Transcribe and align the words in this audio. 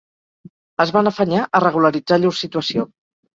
Es 0.85 0.93
van 0.95 1.09
afanyar 1.11 1.43
a 1.59 1.61
regularitzar 1.65 2.19
llur 2.25 2.33
situació 2.39 2.89